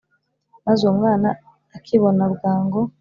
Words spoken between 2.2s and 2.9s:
bwangu